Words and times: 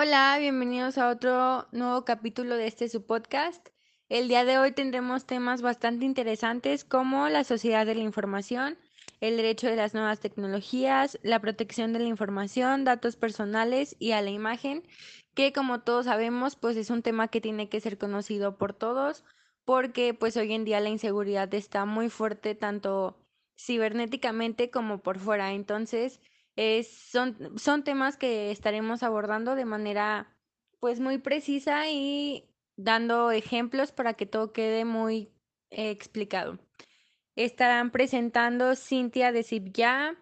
Hola, 0.00 0.36
bienvenidos 0.38 0.96
a 0.96 1.08
otro 1.08 1.66
nuevo 1.72 2.04
capítulo 2.04 2.54
de 2.54 2.68
este 2.68 2.88
su 2.88 3.04
podcast. 3.04 3.66
El 4.08 4.28
día 4.28 4.44
de 4.44 4.56
hoy 4.56 4.70
tendremos 4.70 5.26
temas 5.26 5.60
bastante 5.60 6.04
interesantes 6.04 6.84
como 6.84 7.28
la 7.28 7.42
sociedad 7.42 7.84
de 7.84 7.96
la 7.96 8.04
información, 8.04 8.78
el 9.20 9.36
derecho 9.36 9.66
de 9.66 9.74
las 9.74 9.94
nuevas 9.94 10.20
tecnologías, 10.20 11.18
la 11.24 11.40
protección 11.40 11.92
de 11.92 11.98
la 11.98 12.06
información, 12.06 12.84
datos 12.84 13.16
personales 13.16 13.96
y 13.98 14.12
a 14.12 14.22
la 14.22 14.30
imagen, 14.30 14.84
que 15.34 15.52
como 15.52 15.80
todos 15.80 16.04
sabemos, 16.04 16.54
pues 16.54 16.76
es 16.76 16.90
un 16.90 17.02
tema 17.02 17.26
que 17.26 17.40
tiene 17.40 17.68
que 17.68 17.80
ser 17.80 17.98
conocido 17.98 18.56
por 18.56 18.74
todos, 18.74 19.24
porque 19.64 20.14
pues 20.14 20.36
hoy 20.36 20.52
en 20.52 20.64
día 20.64 20.78
la 20.78 20.90
inseguridad 20.90 21.52
está 21.54 21.86
muy 21.86 22.08
fuerte 22.08 22.54
tanto 22.54 23.18
cibernéticamente 23.58 24.70
como 24.70 24.98
por 25.02 25.18
fuera. 25.18 25.54
Entonces, 25.54 26.20
son, 26.82 27.58
son 27.58 27.84
temas 27.84 28.16
que 28.16 28.50
estaremos 28.50 29.02
abordando 29.02 29.54
de 29.54 29.64
manera 29.64 30.36
pues 30.80 31.00
muy 31.00 31.18
precisa 31.18 31.88
y 31.88 32.48
dando 32.76 33.30
ejemplos 33.30 33.92
para 33.92 34.14
que 34.14 34.26
todo 34.26 34.52
quede 34.52 34.84
muy 34.84 35.30
eh, 35.70 35.90
explicado. 35.90 36.58
Estarán 37.36 37.90
presentando 37.90 38.74
Cintia 38.74 39.30
de 39.30 39.44
Cibya, 39.44 40.16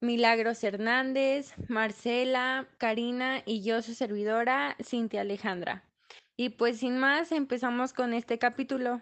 Milagros 0.00 0.64
Hernández, 0.64 1.54
Marcela, 1.68 2.68
Karina 2.78 3.42
y 3.46 3.62
yo, 3.62 3.82
su 3.82 3.94
servidora, 3.94 4.76
Cintia 4.82 5.20
Alejandra. 5.20 5.84
Y 6.36 6.50
pues 6.50 6.78
sin 6.78 6.98
más, 6.98 7.30
empezamos 7.30 7.92
con 7.92 8.14
este 8.14 8.38
capítulo. 8.38 9.00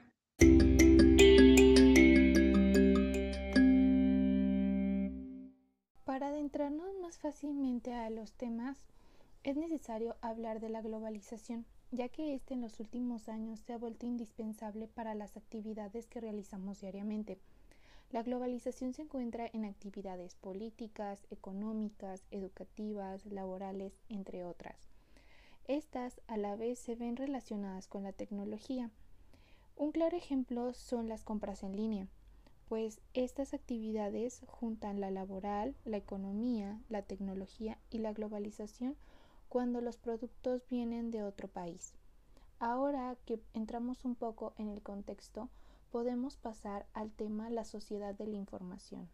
Entrarnos 6.28 6.94
más 7.00 7.18
fácilmente 7.18 7.94
a 7.94 8.10
los 8.10 8.32
temas, 8.32 8.76
es 9.42 9.56
necesario 9.56 10.16
hablar 10.20 10.60
de 10.60 10.68
la 10.68 10.82
globalización, 10.82 11.64
ya 11.90 12.08
que 12.08 12.34
este 12.34 12.54
en 12.54 12.60
los 12.60 12.78
últimos 12.78 13.28
años 13.28 13.60
se 13.60 13.72
ha 13.72 13.78
vuelto 13.78 14.06
indispensable 14.06 14.86
para 14.86 15.14
las 15.14 15.36
actividades 15.36 16.06
que 16.06 16.20
realizamos 16.20 16.82
diariamente. 16.82 17.38
La 18.10 18.22
globalización 18.22 18.92
se 18.92 19.02
encuentra 19.02 19.48
en 19.52 19.64
actividades 19.64 20.34
políticas, 20.34 21.26
económicas, 21.30 22.22
educativas, 22.30 23.24
laborales, 23.24 23.94
entre 24.08 24.44
otras. 24.44 24.76
Estas 25.68 26.20
a 26.26 26.36
la 26.36 26.54
vez 26.54 26.78
se 26.78 26.96
ven 26.96 27.16
relacionadas 27.16 27.86
con 27.86 28.02
la 28.02 28.12
tecnología. 28.12 28.90
Un 29.76 29.92
claro 29.92 30.16
ejemplo 30.16 30.74
son 30.74 31.08
las 31.08 31.24
compras 31.24 31.62
en 31.62 31.76
línea 31.76 32.08
pues 32.70 33.00
estas 33.14 33.52
actividades 33.52 34.42
juntan 34.46 35.00
la 35.00 35.10
laboral, 35.10 35.74
la 35.84 35.96
economía, 35.96 36.80
la 36.88 37.02
tecnología 37.02 37.78
y 37.90 37.98
la 37.98 38.12
globalización 38.12 38.94
cuando 39.48 39.80
los 39.80 39.96
productos 39.96 40.62
vienen 40.68 41.10
de 41.10 41.24
otro 41.24 41.48
país. 41.48 41.94
Ahora 42.60 43.16
que 43.26 43.40
entramos 43.54 44.04
un 44.04 44.14
poco 44.14 44.54
en 44.56 44.68
el 44.68 44.82
contexto, 44.82 45.48
podemos 45.90 46.36
pasar 46.36 46.86
al 46.94 47.10
tema 47.10 47.50
la 47.50 47.64
sociedad 47.64 48.14
de 48.14 48.28
la 48.28 48.36
información. 48.36 49.08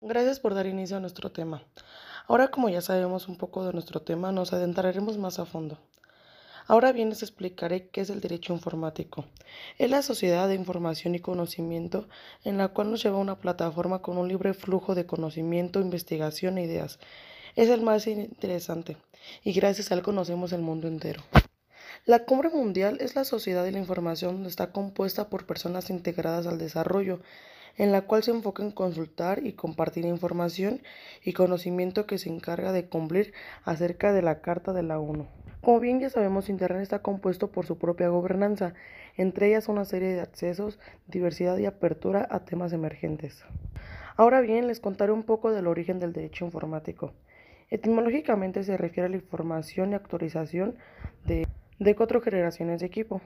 Gracias 0.00 0.38
por 0.38 0.54
dar 0.54 0.66
inicio 0.66 0.98
a 0.98 1.00
nuestro 1.00 1.32
tema. 1.32 1.64
Ahora 2.28 2.52
como 2.52 2.68
ya 2.68 2.80
sabemos 2.80 3.26
un 3.26 3.38
poco 3.38 3.64
de 3.64 3.72
nuestro 3.72 4.02
tema, 4.02 4.30
nos 4.30 4.52
adentraremos 4.52 5.18
más 5.18 5.40
a 5.40 5.46
fondo. 5.46 5.78
Ahora 6.68 6.92
bien 6.92 7.08
les 7.08 7.22
explicaré 7.22 7.88
qué 7.88 8.02
es 8.02 8.10
el 8.10 8.20
derecho 8.20 8.52
informático. 8.52 9.24
Es 9.78 9.90
la 9.90 10.02
sociedad 10.02 10.48
de 10.48 10.54
información 10.54 11.14
y 11.14 11.20
conocimiento 11.20 12.08
en 12.44 12.56
la 12.56 12.68
cual 12.68 12.90
nos 12.90 13.02
lleva 13.02 13.18
una 13.18 13.38
plataforma 13.38 14.00
con 14.00 14.16
un 14.16 14.28
libre 14.28 14.54
flujo 14.54 14.94
de 14.94 15.06
conocimiento, 15.06 15.80
investigación 15.80 16.58
e 16.58 16.64
ideas. 16.64 16.98
Es 17.56 17.68
el 17.68 17.82
más 17.82 18.06
interesante 18.06 18.96
y 19.42 19.52
gracias 19.52 19.90
a 19.90 19.94
él 19.94 20.02
conocemos 20.02 20.52
el 20.52 20.62
mundo 20.62 20.88
entero. 20.88 21.22
La 22.04 22.24
Cumbre 22.24 22.48
Mundial 22.48 22.98
es 23.00 23.14
la 23.14 23.24
sociedad 23.24 23.64
de 23.64 23.72
la 23.72 23.78
información 23.78 24.34
donde 24.34 24.48
está 24.48 24.72
compuesta 24.72 25.28
por 25.28 25.46
personas 25.46 25.90
integradas 25.90 26.46
al 26.46 26.58
desarrollo, 26.58 27.20
en 27.76 27.92
la 27.92 28.02
cual 28.02 28.22
se 28.22 28.30
enfoca 28.30 28.62
en 28.62 28.70
consultar 28.70 29.46
y 29.46 29.52
compartir 29.52 30.04
información 30.04 30.82
y 31.24 31.32
conocimiento 31.32 32.06
que 32.06 32.18
se 32.18 32.28
encarga 32.28 32.72
de 32.72 32.88
cumplir 32.88 33.32
acerca 33.64 34.12
de 34.12 34.22
la 34.22 34.40
Carta 34.40 34.72
de 34.72 34.82
la 34.82 34.98
ONU. 34.98 35.26
Como 35.62 35.78
bien 35.78 36.00
ya 36.00 36.10
sabemos, 36.10 36.48
Internet 36.48 36.82
está 36.82 37.02
compuesto 37.02 37.52
por 37.52 37.66
su 37.66 37.78
propia 37.78 38.08
gobernanza, 38.08 38.74
entre 39.16 39.46
ellas 39.46 39.68
una 39.68 39.84
serie 39.84 40.08
de 40.08 40.20
accesos, 40.20 40.80
diversidad 41.06 41.56
y 41.56 41.66
apertura 41.66 42.26
a 42.28 42.40
temas 42.40 42.72
emergentes. 42.72 43.44
Ahora 44.16 44.40
bien, 44.40 44.66
les 44.66 44.80
contaré 44.80 45.12
un 45.12 45.22
poco 45.22 45.52
del 45.52 45.68
origen 45.68 46.00
del 46.00 46.12
derecho 46.12 46.44
informático. 46.44 47.12
Etimológicamente 47.70 48.64
se 48.64 48.76
refiere 48.76 49.06
a 49.06 49.10
la 49.10 49.16
información 49.16 49.92
y 49.92 49.94
actualización 49.94 50.74
de, 51.24 51.46
de 51.78 51.94
cuatro 51.94 52.20
generaciones 52.20 52.80
de 52.80 52.86
equipo. 52.86 53.20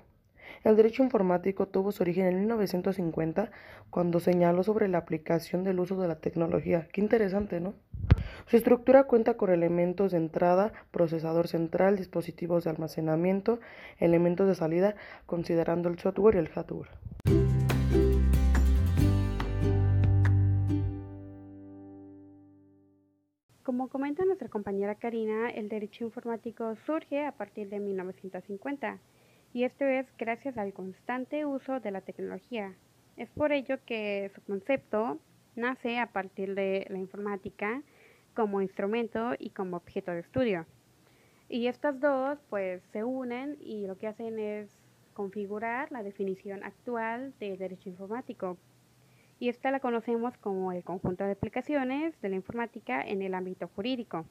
El 0.64 0.76
derecho 0.76 1.02
informático 1.02 1.66
tuvo 1.68 1.92
su 1.92 2.02
origen 2.02 2.26
en 2.26 2.40
1950 2.40 3.50
cuando 3.90 4.20
señaló 4.20 4.62
sobre 4.62 4.88
la 4.88 4.98
aplicación 4.98 5.64
del 5.64 5.80
uso 5.80 6.00
de 6.00 6.08
la 6.08 6.20
tecnología. 6.20 6.88
Qué 6.92 7.00
interesante, 7.00 7.60
¿no? 7.60 7.74
Su 8.46 8.56
estructura 8.56 9.04
cuenta 9.04 9.36
con 9.36 9.50
elementos 9.50 10.12
de 10.12 10.18
entrada, 10.18 10.72
procesador 10.90 11.48
central, 11.48 11.96
dispositivos 11.96 12.64
de 12.64 12.70
almacenamiento, 12.70 13.60
elementos 13.98 14.46
de 14.46 14.54
salida, 14.54 14.96
considerando 15.26 15.88
el 15.88 15.98
software 15.98 16.36
y 16.36 16.38
el 16.38 16.48
hardware. 16.48 16.90
Como 23.62 23.88
comenta 23.88 24.24
nuestra 24.24 24.48
compañera 24.48 24.94
Karina, 24.94 25.50
el 25.50 25.68
derecho 25.68 26.04
informático 26.04 26.76
surge 26.86 27.26
a 27.26 27.32
partir 27.32 27.68
de 27.68 27.80
1950 27.80 29.00
y 29.56 29.64
esto 29.64 29.86
es 29.86 30.06
gracias 30.18 30.58
al 30.58 30.74
constante 30.74 31.46
uso 31.46 31.80
de 31.80 31.90
la 31.90 32.02
tecnología. 32.02 32.74
Es 33.16 33.30
por 33.30 33.52
ello 33.52 33.78
que 33.86 34.30
su 34.34 34.42
concepto 34.42 35.18
nace 35.54 35.98
a 35.98 36.12
partir 36.12 36.54
de 36.54 36.86
la 36.90 36.98
informática 36.98 37.80
como 38.34 38.60
instrumento 38.60 39.32
y 39.38 39.48
como 39.48 39.78
objeto 39.78 40.10
de 40.10 40.20
estudio. 40.20 40.66
Y 41.48 41.68
estas 41.68 41.98
dos 42.00 42.38
pues 42.50 42.82
se 42.92 43.02
unen 43.02 43.56
y 43.58 43.86
lo 43.86 43.96
que 43.96 44.08
hacen 44.08 44.38
es 44.38 44.68
configurar 45.14 45.90
la 45.90 46.02
definición 46.02 46.62
actual 46.62 47.32
de 47.40 47.56
derecho 47.56 47.88
informático. 47.88 48.58
Y 49.38 49.48
esta 49.48 49.70
la 49.70 49.80
conocemos 49.80 50.36
como 50.36 50.70
el 50.70 50.84
conjunto 50.84 51.24
de 51.24 51.32
aplicaciones 51.32 52.20
de 52.20 52.28
la 52.28 52.36
informática 52.36 53.00
en 53.00 53.22
el 53.22 53.32
ámbito 53.32 53.68
jurídico. 53.68 54.26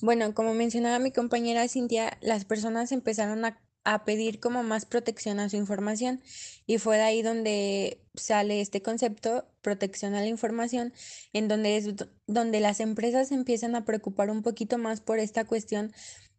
Bueno, 0.00 0.34
como 0.34 0.54
mencionaba 0.54 0.98
mi 0.98 1.12
compañera 1.12 1.68
Cintia, 1.68 2.18
las 2.20 2.44
personas 2.44 2.92
empezaron 2.92 3.44
a 3.44 3.60
a 3.84 4.04
pedir 4.04 4.40
como 4.40 4.62
más 4.62 4.86
protección 4.86 5.40
a 5.40 5.48
su 5.48 5.56
información 5.56 6.22
y 6.66 6.78
fue 6.78 6.96
de 6.96 7.02
ahí 7.02 7.22
donde 7.22 8.00
sale 8.14 8.60
este 8.60 8.82
concepto, 8.82 9.46
protección 9.60 10.14
a 10.14 10.20
la 10.20 10.28
información, 10.28 10.92
en 11.32 11.48
donde 11.48 11.76
es 11.76 11.88
donde 12.26 12.60
las 12.60 12.80
empresas 12.80 13.32
empiezan 13.32 13.74
a 13.74 13.84
preocupar 13.84 14.30
un 14.30 14.42
poquito 14.42 14.78
más 14.78 15.00
por 15.00 15.18
esta 15.18 15.44
cuestión 15.44 15.92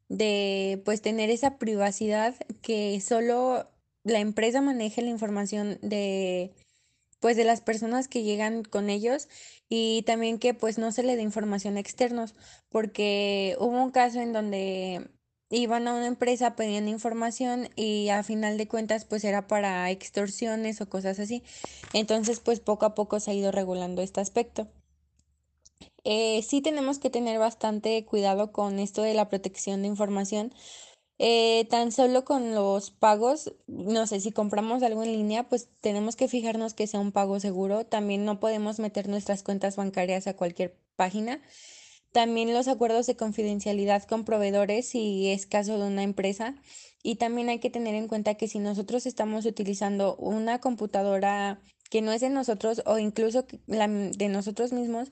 de 0.09 0.81
pues 0.85 1.01
tener 1.01 1.29
esa 1.29 1.57
privacidad 1.57 2.35
que 2.61 2.99
solo 3.01 3.69
la 4.03 4.19
empresa 4.19 4.61
maneje 4.61 5.01
la 5.01 5.09
información 5.09 5.79
de 5.81 6.53
pues 7.23 7.37
de 7.37 7.45
las 7.45 7.61
personas 7.61 8.09
que 8.09 8.23
llegan 8.23 8.63
con 8.65 8.89
ellos 8.89 9.29
y 9.69 10.01
también 10.01 10.39
que 10.39 10.53
pues 10.53 10.77
no 10.77 10.91
se 10.91 11.03
le 11.03 11.15
dé 11.15 11.21
información 11.21 11.77
externos 11.77 12.35
porque 12.67 13.55
hubo 13.59 13.81
un 13.81 13.91
caso 13.91 14.19
en 14.19 14.33
donde 14.33 15.09
iban 15.49 15.87
a 15.87 15.93
una 15.93 16.07
empresa, 16.07 16.57
pedían 16.57 16.89
información 16.89 17.69
y 17.77 18.09
a 18.09 18.23
final 18.23 18.57
de 18.57 18.67
cuentas 18.67 19.05
pues 19.05 19.23
era 19.23 19.47
para 19.47 19.89
extorsiones 19.89 20.81
o 20.81 20.89
cosas 20.89 21.17
así. 21.17 21.43
Entonces 21.93 22.41
pues 22.41 22.59
poco 22.59 22.85
a 22.85 22.93
poco 22.93 23.21
se 23.21 23.31
ha 23.31 23.33
ido 23.33 23.53
regulando 23.53 24.01
este 24.01 24.19
aspecto. 24.19 24.67
Eh, 26.03 26.43
sí 26.43 26.59
tenemos 26.59 26.99
que 26.99 27.09
tener 27.09 27.39
bastante 27.39 28.03
cuidado 28.03 28.51
con 28.51 28.79
esto 28.79 29.01
de 29.01 29.13
la 29.13 29.29
protección 29.29 29.83
de 29.83 29.87
información. 29.87 30.53
Eh, 31.19 31.67
tan 31.69 31.91
solo 31.91 32.25
con 32.25 32.55
los 32.55 32.91
pagos, 32.91 33.53
no 33.67 34.07
sé, 34.07 34.19
si 34.19 34.31
compramos 34.31 34.81
algo 34.83 35.03
en 35.03 35.13
línea, 35.13 35.47
pues 35.47 35.69
tenemos 35.79 36.15
que 36.15 36.27
fijarnos 36.27 36.73
que 36.73 36.87
sea 36.87 36.99
un 36.99 37.11
pago 37.11 37.39
seguro. 37.39 37.85
También 37.85 38.25
no 38.25 38.39
podemos 38.39 38.79
meter 38.79 39.07
nuestras 39.07 39.43
cuentas 39.43 39.75
bancarias 39.75 40.27
a 40.27 40.35
cualquier 40.35 40.77
página. 40.95 41.41
También 42.11 42.53
los 42.53 42.67
acuerdos 42.67 43.07
de 43.07 43.15
confidencialidad 43.15 44.03
con 44.03 44.25
proveedores 44.25 44.87
si 44.87 45.29
es 45.29 45.45
caso 45.45 45.79
de 45.79 45.87
una 45.87 46.03
empresa. 46.03 46.55
Y 47.03 47.15
también 47.15 47.49
hay 47.49 47.59
que 47.59 47.69
tener 47.69 47.95
en 47.95 48.07
cuenta 48.07 48.35
que 48.35 48.47
si 48.47 48.59
nosotros 48.59 49.05
estamos 49.05 49.45
utilizando 49.45 50.15
una 50.15 50.59
computadora 50.59 51.61
que 51.89 52.01
no 52.01 52.11
es 52.11 52.21
de 52.21 52.29
nosotros 52.29 52.81
o 52.85 52.97
incluso 52.97 53.45
de 53.67 54.29
nosotros 54.29 54.73
mismos, 54.73 55.11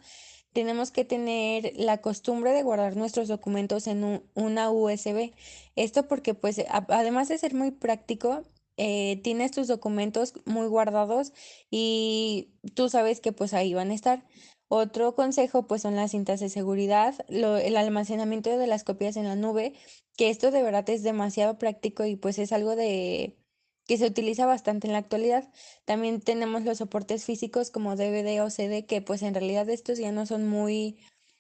tenemos 0.54 0.92
que 0.92 1.06
tener 1.06 1.74
la 1.76 2.02
costumbre 2.02 2.52
de 2.52 2.64
guardar 2.64 2.96
nuestros 2.96 3.28
documentos 3.28 3.88
en 3.88 4.24
una 4.34 4.70
USB. 4.72 5.32
Esto 5.76 6.08
porque 6.08 6.34
pues 6.34 6.62
además 6.70 7.30
de 7.30 7.38
ser 7.38 7.54
muy 7.54 7.72
práctico, 7.72 8.44
eh, 8.78 9.20
tienes 9.24 9.52
tus 9.52 9.68
documentos 9.68 10.34
muy 10.46 10.68
guardados 10.68 11.34
y 11.70 12.50
tú 12.74 12.90
sabes 12.90 13.22
que 13.22 13.32
pues 13.32 13.54
ahí 13.54 13.74
van 13.74 13.92
a 13.92 13.96
estar. 13.96 14.26
Otro 14.68 15.16
consejo 15.16 15.68
pues 15.68 15.82
son 15.82 15.96
las 15.96 16.12
cintas 16.12 16.40
de 16.40 16.50
seguridad, 16.50 17.16
el 17.28 17.76
almacenamiento 17.78 18.58
de 18.58 18.68
las 18.68 18.84
copias 18.86 19.18
en 19.18 19.26
la 19.26 19.36
nube, 19.36 19.74
que 20.16 20.30
esto 20.30 20.50
de 20.52 20.64
verdad 20.64 20.90
es 20.90 21.04
demasiado 21.04 21.58
práctico 21.58 22.06
y 22.06 22.16
pues 22.16 22.40
es 22.40 22.54
algo 22.54 22.76
de 22.76 23.41
que 23.88 23.98
se 23.98 24.06
utiliza 24.06 24.46
bastante 24.46 24.88
en 24.88 24.94
la 24.94 25.00
actualidad. 25.00 25.50
También 25.86 26.22
tenemos 26.22 26.64
los 26.64 26.78
soportes 26.78 27.26
físicos 27.26 27.72
como 27.72 27.96
DVD 27.96 28.42
o 28.44 28.50
CD, 28.50 28.86
que 28.86 29.02
pues 29.02 29.22
en 29.22 29.34
realidad 29.34 29.70
estos 29.70 29.98
ya 29.98 30.12
no 30.12 30.26
son 30.26 30.48
muy 30.48 30.98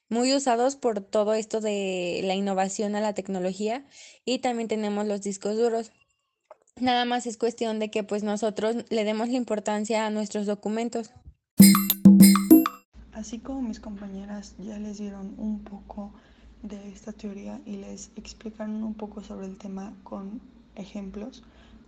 muy 0.09 0.35
usados 0.35 0.75
por 0.75 0.99
todo 0.99 1.33
esto 1.33 1.61
de 1.61 2.19
la 2.25 2.35
innovación 2.35 2.97
a 2.97 3.01
la 3.01 3.13
tecnología 3.13 3.85
y 4.25 4.39
también 4.39 4.67
tenemos 4.67 5.07
los 5.07 5.21
discos 5.21 5.55
duros. 5.55 5.93
Nada 6.81 7.05
más 7.05 7.25
es 7.27 7.37
cuestión 7.37 7.79
de 7.79 7.89
que 7.89 8.03
pues 8.03 8.21
nosotros 8.21 8.75
le 8.89 9.05
demos 9.05 9.29
la 9.29 9.37
importancia 9.37 10.05
a 10.05 10.09
nuestros 10.09 10.45
documentos. 10.45 11.11
Así 13.13 13.39
como 13.39 13.61
mis 13.61 13.79
compañeras 13.79 14.55
ya 14.57 14.77
les 14.79 14.97
dieron 14.97 15.35
un 15.37 15.63
poco 15.63 16.11
de 16.61 16.89
esta 16.89 17.13
teoría 17.13 17.61
y 17.65 17.77
les 17.77 18.11
explicaron 18.17 18.83
un 18.83 18.93
poco 18.93 19.23
sobre 19.23 19.45
el 19.45 19.57
tema 19.57 19.93
con 20.03 20.41
ejemplos, 20.75 21.43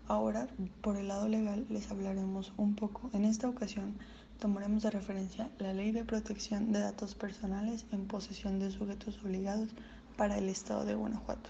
ahora 0.07 0.47
por 0.81 0.97
el 0.97 1.07
lado 1.07 1.27
legal 1.27 1.65
les 1.69 1.89
hablaremos 1.89 2.53
un 2.57 2.75
poco. 2.75 3.09
En 3.13 3.25
esta 3.25 3.47
ocasión 3.47 3.95
tomaremos 4.39 4.83
de 4.83 4.91
referencia 4.91 5.50
la 5.59 5.73
Ley 5.73 5.91
de 5.91 6.03
Protección 6.03 6.71
de 6.71 6.79
Datos 6.79 7.15
Personales 7.15 7.85
en 7.91 8.07
posesión 8.07 8.59
de 8.59 8.71
sujetos 8.71 9.19
obligados 9.23 9.69
para 10.17 10.38
el 10.38 10.50
Estado 10.50 10.85
de 10.85 10.95
Guanajuato, 10.95 11.50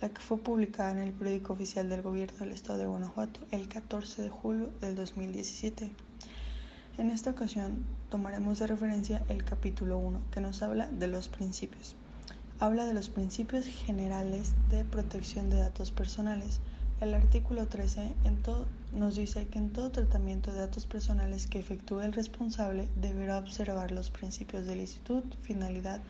la 0.00 0.08
que 0.08 0.20
fue 0.20 0.38
publicada 0.38 0.92
en 0.92 0.98
el 0.98 1.12
periódico 1.12 1.52
oficial 1.52 1.88
del 1.88 2.02
Gobierno 2.02 2.38
del 2.38 2.52
Estado 2.52 2.78
de 2.78 2.86
Guanajuato 2.86 3.40
el 3.50 3.68
14 3.68 4.22
de 4.22 4.28
julio 4.28 4.70
del 4.80 4.94
2017. 4.94 5.90
En 6.98 7.10
esta 7.10 7.30
ocasión 7.30 7.84
tomaremos 8.10 8.58
de 8.58 8.66
referencia 8.66 9.22
el 9.28 9.44
capítulo 9.44 9.98
1, 9.98 10.20
que 10.32 10.40
nos 10.40 10.62
habla 10.62 10.88
de 10.88 11.06
los 11.06 11.28
principios. 11.28 11.94
Habla 12.60 12.86
de 12.86 12.94
los 12.94 13.08
principios 13.08 13.66
generales 13.66 14.52
de 14.70 14.84
protección 14.84 15.48
de 15.48 15.58
datos 15.58 15.92
personales. 15.92 16.60
El 17.00 17.14
artículo 17.14 17.68
13 17.68 18.12
nos 18.92 19.14
dice 19.14 19.46
que 19.46 19.60
en 19.60 19.70
todo 19.70 19.92
tratamiento 19.92 20.52
de 20.52 20.58
datos 20.58 20.84
personales 20.84 21.46
que 21.46 21.60
efectúe 21.60 22.00
el 22.00 22.12
responsable 22.12 22.88
deberá 23.00 23.38
observar 23.38 23.92
los 23.92 24.10
principios 24.10 24.66
de 24.66 24.74
licitud, 24.74 25.22
finalidad, 25.42 26.00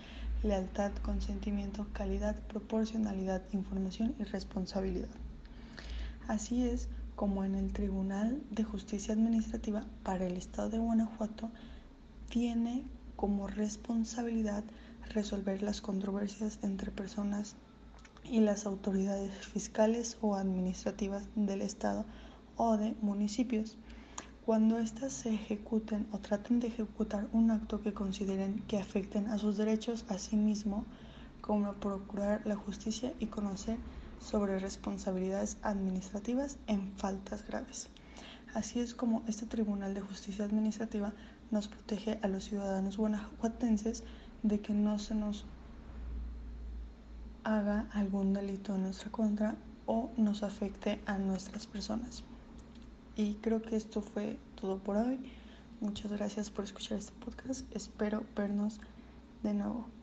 lealtad, 0.43 0.93
consentimiento, 1.03 1.87
calidad, 1.93 2.37
proporcionalidad, 2.49 3.43
información 3.53 4.15
y 4.19 4.25
responsabilidad. 4.25 5.11
Así 6.27 6.67
es 6.67 6.89
como 7.17 7.45
en 7.45 7.55
el 7.55 7.71
Tribunal 7.75 8.41
de 8.51 8.65
Justicia 8.65 9.13
Administrativa 9.13 9.85
para 10.05 10.27
el 10.27 10.39
Estado 10.39 10.71
de 10.71 10.79
Guanajuato, 10.79 11.51
tiene 12.31 12.83
como 13.15 13.47
responsabilidad 13.47 14.65
resolver 15.11 15.63
las 15.63 15.83
controversias 15.83 16.59
entre 16.63 16.91
personas 16.93 17.57
y 18.25 18.41
las 18.41 18.67
autoridades 18.67 19.33
fiscales 19.47 20.19
o 20.21 20.35
administrativas 20.37 21.25
del 21.35 21.63
Estado 21.63 22.05
o 22.57 22.77
de 22.77 22.95
municipios 23.01 23.77
cuando 24.49 24.79
éstas 24.79 25.13
se 25.13 25.35
ejecuten 25.35 26.07
o 26.11 26.21
traten 26.21 26.59
de 26.59 26.69
ejecutar 26.69 27.29
un 27.33 27.51
acto 27.51 27.83
que 27.83 27.93
consideren 27.93 28.63
que 28.67 28.79
afecten 28.79 29.27
a 29.27 29.37
sus 29.37 29.59
derechos 29.59 30.07
a 30.09 30.17
sí 30.17 30.37
mismo, 30.37 30.87
como 31.43 31.75
procurar 31.75 32.47
la 32.47 32.57
justicia 32.57 33.13
y 33.19 33.27
conocer 33.27 33.77
sobre 34.21 34.59
responsabilidades 34.59 35.59
administrativas 35.61 36.57
en 36.67 36.93
faltas 36.97 37.47
graves. 37.47 37.91
Así 38.55 38.81
es 38.81 38.95
como 38.95 39.23
este 39.29 39.45
Tribunal 39.45 39.93
de 39.93 40.01
Justicia 40.01 40.47
Administrativa 40.47 41.13
nos 41.51 41.69
protege 41.69 42.19
a 42.23 42.29
los 42.29 42.45
ciudadanos 42.45 42.97
guanajuatenses 42.97 44.03
de 44.43 44.61
que 44.61 44.73
no 44.73 44.99
se 44.99 45.15
nos 45.15 45.45
haga 47.49 47.87
algún 47.93 48.35
delito 48.35 48.75
en 48.75 48.83
nuestra 48.83 49.11
contra 49.11 49.57
o 49.87 50.11
nos 50.19 50.43
afecte 50.43 51.01
a 51.07 51.17
nuestras 51.17 51.67
personas. 51.67 52.23
Y 53.17 53.35
creo 53.37 53.63
que 53.63 53.77
esto 53.77 54.03
fue 54.03 54.39
todo 54.61 54.79
por 54.79 54.99
hoy. 54.99 55.19
Muchas 55.81 56.13
gracias 56.13 56.51
por 56.51 56.65
escuchar 56.65 56.99
este 56.99 57.13
podcast. 57.25 57.65
Espero 57.75 58.23
vernos 58.37 58.81
de 59.43 59.55
nuevo. 59.55 59.98